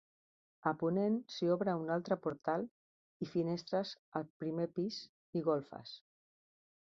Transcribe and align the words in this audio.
A 0.69 0.71
ponent 0.83 1.17
s'hi 1.33 1.49
obre 1.55 1.75
un 1.81 1.91
altre 1.95 2.17
portal 2.23 2.65
i 3.27 3.29
finestres 3.35 3.93
al 4.21 4.27
primer 4.45 4.67
pis 4.81 4.99
i 5.41 5.45
golfes. 5.51 5.95